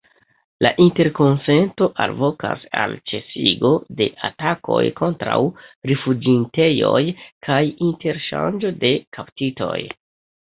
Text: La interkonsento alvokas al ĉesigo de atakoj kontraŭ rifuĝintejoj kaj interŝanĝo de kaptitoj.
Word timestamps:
La 0.65 0.69
interkonsento 0.83 1.87
alvokas 2.05 2.63
al 2.83 2.95
ĉesigo 3.11 3.69
de 3.99 4.07
atakoj 4.29 4.79
kontraŭ 5.01 5.37
rifuĝintejoj 5.91 7.03
kaj 7.49 7.61
interŝanĝo 7.89 8.73
de 8.85 8.95
kaptitoj. 9.19 9.79